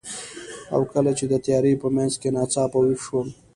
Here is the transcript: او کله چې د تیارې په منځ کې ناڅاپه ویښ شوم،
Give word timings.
او 0.73 0.81
کله 0.91 1.11
چې 1.17 1.25
د 1.31 1.33
تیارې 1.45 1.73
په 1.81 1.87
منځ 1.95 2.13
کې 2.21 2.29
ناڅاپه 2.35 2.79
ویښ 2.83 3.01
شوم، 3.07 3.27